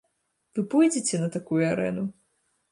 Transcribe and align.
Вы 0.59 0.63
пойдзеце 0.71 1.21
на 1.25 1.29
такую 1.37 1.63
арэну? 1.71 2.11